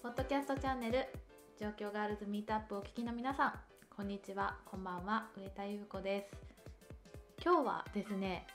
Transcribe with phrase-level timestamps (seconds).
[0.00, 1.06] ポッドキャストチャンネル
[1.58, 3.52] 状況ガールズミートアップをお聞きの皆さん
[3.90, 6.36] こんにちはこんばんは上田優子です。
[7.44, 8.46] 今日はですね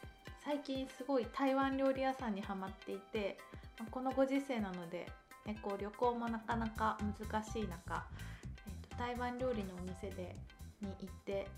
[0.45, 3.37] 最近すごい台湾料理屋さんにハマっていて
[3.91, 5.11] このご時世なので、
[5.45, 8.05] ね、こう旅行もなかなか難しい中、
[8.65, 10.37] えーと、台湾料理のお店で
[10.81, 11.49] に行って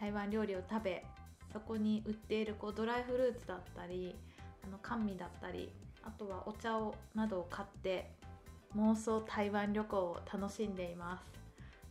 [0.00, 1.04] 台湾料理を食べ
[1.52, 4.16] そこに売っているこうドライフルーツだったり
[4.64, 5.70] あの甘味だったり
[6.02, 8.10] あとはお茶をなどを買って
[8.76, 11.24] 妄想台湾旅行を楽しんでいます。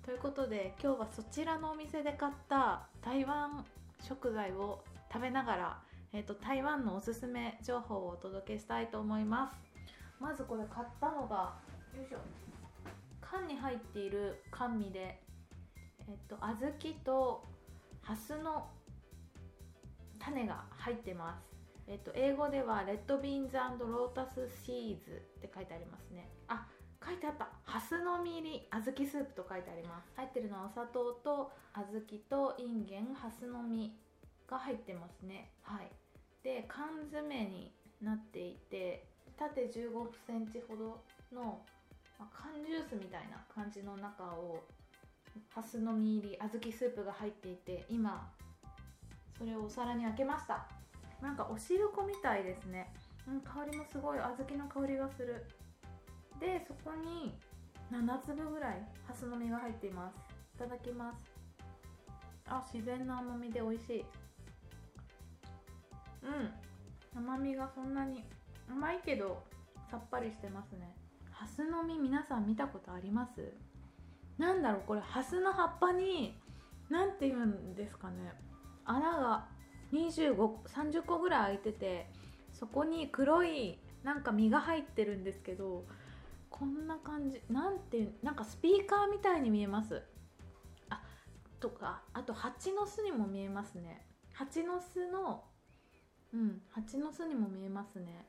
[0.03, 3.63] ということで今日はそちらのお店で買った台湾
[4.01, 5.79] 食材を食べながら、
[6.11, 9.57] えーと、台湾のおすすめ情報をお届けしたいと思います。
[10.19, 11.53] まずこれ買ったのが
[11.95, 12.17] よいしょ。
[13.21, 15.21] 缶に入っている甘味で
[16.07, 17.43] えっ、と小豆と
[18.01, 18.67] ハスの
[20.19, 21.50] 種が入ってます。
[21.91, 26.29] えっと、英語ではレッドビーンズロータスシーズって書いてありますね。
[26.47, 26.65] あ
[27.05, 27.49] 書いてあった。
[27.65, 30.07] ハスの実入り小豆スープと書いてあります。
[30.15, 31.99] 入ってるのはお砂糖と小豆
[32.29, 33.91] とインゲンハスの実
[34.47, 35.51] が入ってますね。
[35.63, 35.91] はい。
[36.43, 39.03] で缶詰になっていて
[39.35, 41.03] 縦1 5センチほど
[41.35, 41.59] の、
[42.17, 44.63] まあ、缶ジュースみたいな感じの中を
[45.49, 48.31] ハスの実入り小豆スープが入っていて今
[49.37, 50.80] それをお皿に開けました。
[51.21, 52.91] なんかお汁粉みたいですね、
[53.27, 55.45] うん、香りもすごい小豆の香りがする。
[56.39, 57.37] でそこに
[57.91, 60.15] 7粒ぐらいハスの実が入っています。
[60.55, 61.31] いただきます。
[62.47, 64.05] あ自然な甘みで美味しい。
[66.23, 66.51] うん
[67.15, 68.23] 甘みがそんなに
[68.69, 69.43] 甘いけど
[69.89, 70.95] さっぱりしてますね。
[71.31, 73.53] ハスの実皆さん見たことあります？
[74.37, 76.39] なんだろうこれハスの葉っぱに
[76.89, 78.33] 何て言うんですかね。
[78.85, 79.47] 穴が
[79.93, 82.07] 2530個ぐらい開いてて
[82.51, 85.85] そこに黒いなんか実が入ってるんですけど
[86.49, 90.03] こんな感じなんてなんかスピーカーみたいに見えます。
[90.89, 91.01] あ
[91.59, 94.05] とかあと蜂の巣にも見えますね。
[94.33, 95.43] 蜂の巣の
[96.33, 98.25] うん蜂の巣にも見えますね。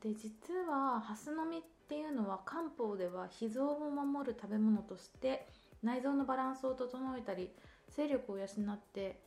[0.00, 5.46] で実はハスの実っていうのは漢方では脾臓を守る食べ物として
[5.82, 7.50] 内臓のバランスを整えたり
[7.88, 9.20] 勢力を養って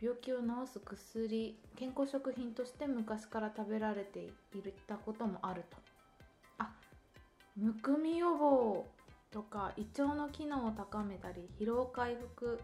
[0.00, 4.32] 病気を治す薬健康食品として昔から食べられてい
[4.86, 5.76] たこともあると。
[6.58, 6.70] あ
[7.56, 8.86] むくみ予防
[9.30, 12.60] とか胃腸の機能を高めたり疲労回復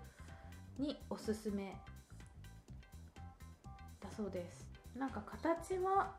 [0.78, 1.76] におすすめ
[4.00, 4.66] だそうです。
[4.98, 6.14] なんか形は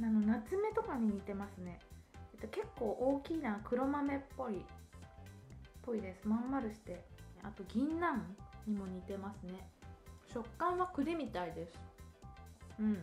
[0.00, 1.78] あの夏目とかに似てますね、
[2.34, 4.64] えっと、結構大きな黒豆っぽい
[5.84, 6.26] ぽいです。
[6.26, 7.04] まん丸して。
[7.42, 8.22] あと銀杏
[8.66, 9.68] にも似てますね。
[10.34, 11.78] 食感は栗みたいです。
[12.80, 12.98] うん。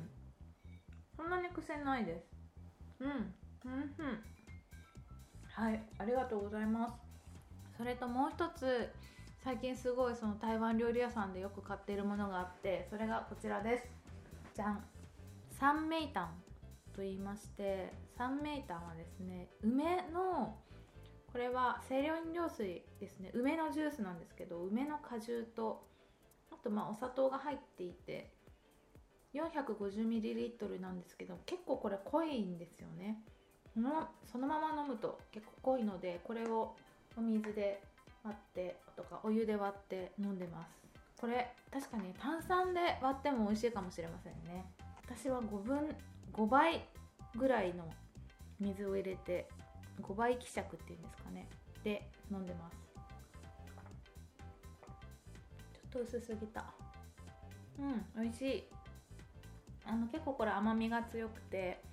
[1.16, 2.28] そんなに癖ないです。
[3.00, 3.10] うん。
[3.10, 4.24] うんうん。
[5.48, 5.82] はい。
[5.98, 6.96] ありがとうございます。
[7.78, 8.90] それともう一つ
[9.46, 13.88] 最近すごいその台湾料理屋さんでよく買っているものがあってそれがこちらです。
[14.54, 14.84] じゃん。
[15.58, 16.44] 三名タン
[16.94, 20.58] と言いまして三名タンはですね梅の
[21.32, 23.32] これは清涼飲料水ですね。
[23.34, 25.91] 梅のジュースなんですけど梅の果汁と
[26.64, 28.32] とまあお砂糖が入っていて
[29.34, 33.22] 450ml なんですけど結構これ濃いんですよね。
[34.32, 36.76] そのまま飲むと結構濃いのでこれを
[37.18, 37.82] お水で
[38.24, 40.70] 割ってとかお湯で割って飲んでます。
[41.20, 44.66] これ確かに炭酸で割っても美味しいかもしれませんね。
[45.06, 45.96] 私は5分
[46.34, 46.82] 5倍
[47.36, 47.90] ぐらいの
[48.60, 49.48] 水を入れて
[50.02, 51.48] 5倍希釈っていうんですかね。
[51.84, 52.91] で飲んでます。
[55.92, 56.66] と薄すぎた。
[57.80, 58.64] うん美味しい。
[59.86, 61.84] あの結構これ甘みが強くて。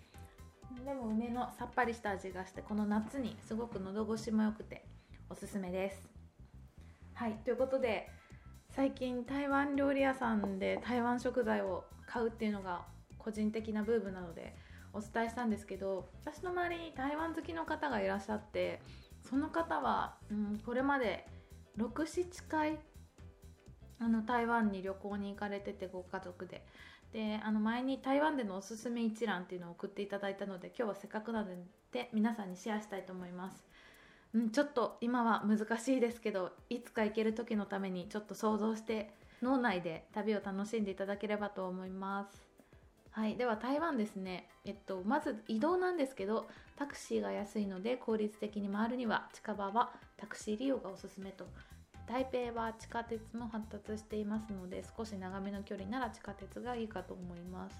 [0.85, 4.85] でも梅のさっぱりした味がしてこの夏にすごく喉越しも良くて
[5.31, 6.09] おすすめです。
[7.15, 8.11] はいということで
[8.71, 12.87] 最近台湾料理屋さんで台湾食材を買うっていうのが
[13.19, 14.55] 個人的なブームなので
[14.93, 18.81] お伝えしたんですけど私の周りに台湾好きの方がいらっしゃって
[19.29, 21.27] その方は、うん、これまで
[21.79, 22.79] 67回
[24.01, 26.65] あの台湾に旅行に行かれててご家族で。
[27.13, 31.49] であの前に台湾でのおすすめ一覧っていうのを送っていただいたので今日はせっかくなの
[31.91, 33.65] で皆さんにシェアしたいと思います、
[34.35, 39.11] うん、ちょっと今は難しいですけどいつか行ける時のためにちょっと想像して
[39.41, 42.49] 脳内で旅を楽しんでいただければと思います。
[43.11, 44.49] はいでは台湾ですね。
[44.65, 51.47] えっとまず移動なんですけどタクシーが安いので効率的に回るには近場はタクシー利用がおすすめと。
[52.09, 57.77] 台北は地下鉄も発達していますので少し長めの距離なら地下鉄がいいかと思います。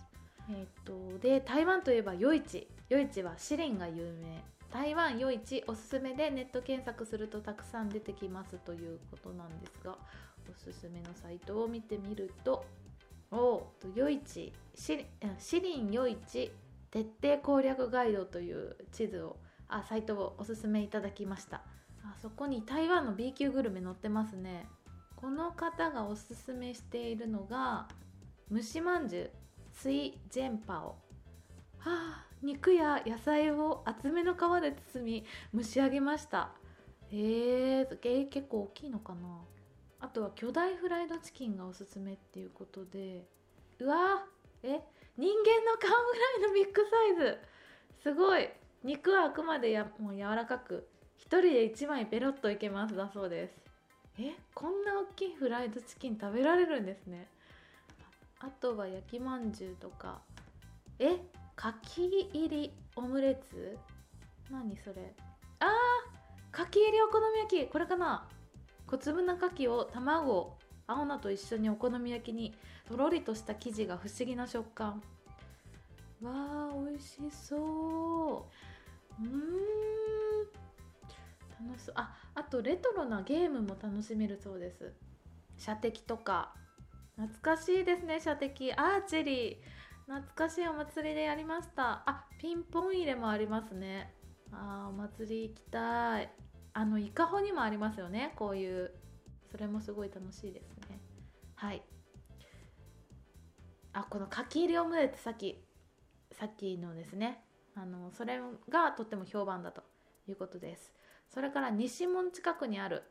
[0.51, 2.69] えー、っとで台湾といえば夜市。
[2.89, 4.59] 夜市はシリンが有名。
[4.71, 9.97] 台湾夜市おすすめでネット検索するとたくさん出てきますということなんですが
[10.51, 12.67] おすすめのサイトを見てみると
[13.31, 13.63] お
[13.95, 14.97] 夜市シ
[15.61, 16.51] リン夜市
[16.91, 19.37] 徹底攻略ガイドという地図を
[19.69, 21.63] あサイトをおすすめいただきました。
[22.11, 24.67] あそこに台湾の B 級グルメ載ってますね。
[25.15, 27.89] この方がおすすめしているのが
[28.51, 29.31] 蒸しまんじゅう
[29.73, 30.97] スイジェンパオ。
[31.79, 35.25] はあ肉や野菜を厚めの皮で包み
[35.55, 36.51] 蒸し上げました。
[37.11, 39.41] へえ結構大きいのかな。
[40.01, 43.27] あとは巨大フライドチキンがおすすめっていうことで。
[43.81, 44.25] うわ
[44.63, 44.81] え
[45.17, 47.39] 人間の顔ぐらいのビッグサイズ。
[48.03, 48.49] すごい。
[48.85, 50.89] 肉はあくまでやもう柔らかく。
[51.19, 53.55] 1人で1枚ペロッといけますだそうです。
[54.19, 57.29] えこんな大きいフライドチキン食べられるんですね。
[58.41, 60.21] あとは焼きまんじゅうとか。
[60.99, 61.17] え
[61.55, 63.77] かき入りオムレツ？
[64.51, 65.15] 何それ？
[65.61, 67.71] あーかき入りお好み焼き。
[67.71, 68.27] これかな？
[68.87, 70.57] 小粒なかきを卵
[70.87, 72.55] 青菜と一緒にお好み焼きに
[72.89, 75.03] とろりとした生地が不思議な食感。
[76.23, 78.47] わー美味しそ
[79.21, 79.23] う。
[79.23, 79.29] うん。
[81.61, 81.95] 楽しそう。
[81.97, 84.93] ああとレトロなゲームも楽しめるそうです。
[85.57, 86.55] 射的とか。
[87.17, 88.73] 懐かしいですね射的。
[88.73, 89.57] アーチェリー。
[90.07, 92.03] 懐かしいお祭りでやりました。
[92.07, 94.15] あピンポン入れもありますね。
[94.53, 96.33] あーお祭り行きたい。
[96.73, 98.33] あのイカホにもありますよね。
[98.37, 98.93] こういう。
[99.51, 101.01] それもすごい楽しいですね。
[101.55, 101.83] はい。
[103.93, 105.65] あこのかき入りオムレツさっき。
[106.33, 107.45] さっきのですね。
[107.75, 109.83] あのそれがとっても評判だと
[110.29, 110.93] いうことです。
[111.29, 113.03] それから西門近くにある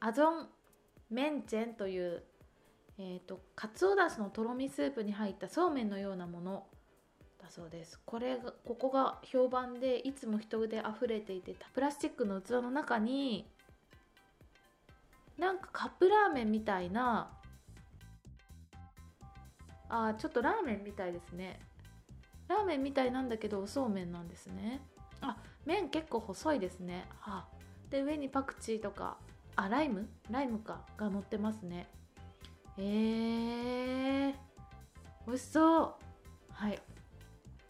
[0.00, 0.48] アゾン
[1.10, 2.24] メンチェンという
[2.96, 6.66] えーと、かつおだしのとろみスープに入ったそうめんのようなもの
[7.42, 8.00] だそうです。
[8.04, 13.48] これがここが評判でいつも人で溢れていてプラスチックの器の中に
[15.36, 17.32] なんかカップラーメンみたいな
[19.88, 21.58] あちょっとラーメンみたいですね。
[22.46, 24.80] ラーメンみたいなんだけどおそうめんなんですね。
[25.20, 25.36] あ
[25.66, 27.06] 麺結構細いですね。
[27.22, 27.46] あ
[27.90, 29.16] で上にパクチーとか
[29.56, 30.08] あライム？
[30.30, 30.80] ライムか。
[30.96, 31.86] が乗ってますね。
[32.76, 34.34] えー、
[35.26, 35.94] 美味しそう。
[36.50, 36.74] はい。
[36.74, 36.78] っ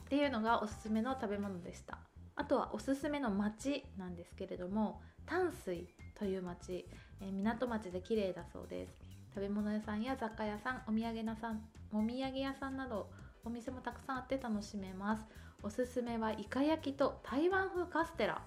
[0.08, 1.98] ていうのがおすすめの食べ物でした。
[2.36, 5.88] あとはおすすめの町なんですけれども淡水
[6.18, 6.86] という町、
[7.20, 8.92] えー、港町で綺麗だそうです。
[9.34, 11.60] 食べ物屋さんや雑貨屋さんお土産屋さん
[11.92, 13.10] お土産屋さんなど
[13.44, 15.26] お店もたくさんあって楽しめます。
[15.62, 18.42] おすすめはイカ焼きと台湾風カステラ。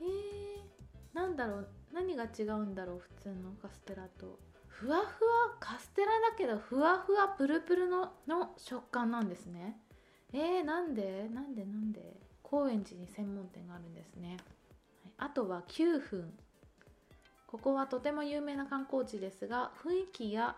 [0.00, 4.38] えー、なんだろう何が違うんだろう普通のカステラと。
[4.68, 5.06] ふわふわ
[5.60, 9.78] カステラだけどふわふわプルプルのの食感なんですね。
[10.32, 12.32] えー、なんでなんでなんで。
[12.52, 14.38] 高円寺に専門店があるんですね、はい、
[15.16, 16.34] あとは9分。
[17.46, 20.56] ここはとても有名な観光地ですが雰囲気や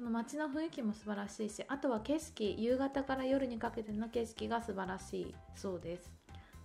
[0.00, 6.10] その街の雰囲気も素晴らしいしあとは景色夕方から夜にかけての景色が素晴らしいそうです。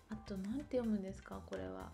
[0.10, 1.92] あと何て読むんですかこれは。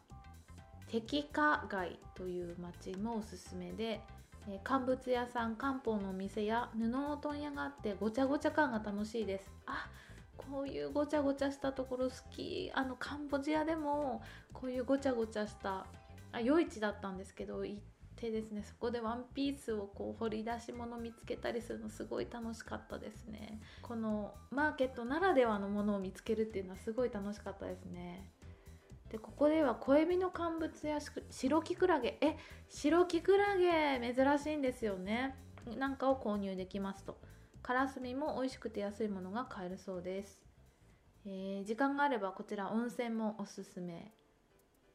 [0.87, 4.01] 敵化街という町もおすすめで、
[4.47, 9.51] え乾物屋さん漢方のお店や布の問屋があってごちゃごちゃ感が楽しいです。
[9.65, 9.89] あ
[10.37, 12.69] こういうごちゃごちゃしたところ好き。
[12.75, 14.21] あのカンボジアでも
[14.53, 15.87] こういうごちゃごちゃした
[16.33, 17.81] あ夜市だったんですけど行っ
[18.21, 18.63] てですね。
[18.63, 23.59] そこでワンピースをこう掘り出し物見つけたりするのすごい楽しかったですね。
[23.81, 28.29] このマーケットならではのものを見つけるっていうのはすごい楽しかったですね。
[29.09, 30.99] でここでは小エビの乾物や
[31.29, 32.17] 白キクラゲ。
[32.21, 32.37] え
[32.69, 35.35] 白キクラゲ珍しいんですよね。
[35.77, 37.17] なんかを購入できますと。
[37.61, 40.41] カラスミも美味しくて安いものが買えるそうです、
[41.25, 44.11] えー、時間があればこちら温泉もおすすめ。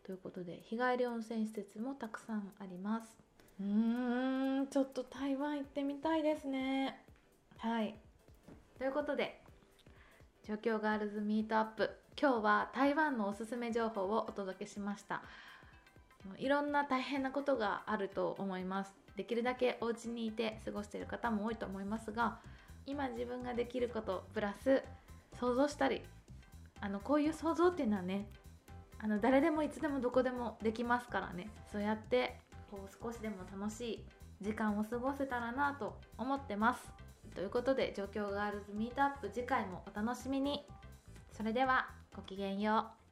[0.07, 3.19] ということで日帰り温泉施設もたくさんあります。
[3.61, 7.03] うーんちょっと台湾行ってみたいですね。
[7.59, 7.97] はい。
[8.79, 9.43] ということで
[10.47, 15.23] 状況ガールズミートアップ今日は台湾のおすすめ情報をお届けしました。
[16.39, 18.95] いろんな大変なことがあると思います。
[19.17, 22.39] できるだけお家にいて過ごしている方も多いと思いますが
[22.87, 24.85] 今自分ができることプラス
[25.41, 26.03] 想像したり
[26.81, 28.27] あのこういう想像っていうのはね
[28.99, 31.49] あの誰でもいつでもどこでもできますからね。
[31.71, 34.05] そうやってこう少しでも楽しい
[34.41, 36.81] 時間を過ごせたらなと思ってます。
[37.35, 40.67] ということで状況ガールズミートアップ次回もお楽しみに。
[41.33, 43.06] それではごきげんよう。